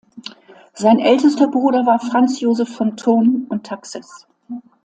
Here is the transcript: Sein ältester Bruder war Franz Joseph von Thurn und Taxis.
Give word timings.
Sein 0.73 0.97
ältester 0.97 1.47
Bruder 1.47 1.85
war 1.85 1.99
Franz 1.99 2.39
Joseph 2.39 2.75
von 2.75 2.97
Thurn 2.97 3.45
und 3.49 3.63
Taxis. 3.67 4.25